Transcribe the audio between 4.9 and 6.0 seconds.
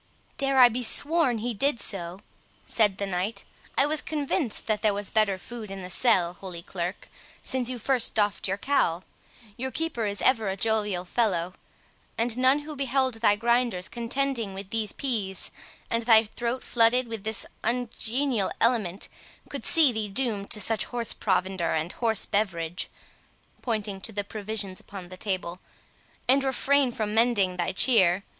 was better food in the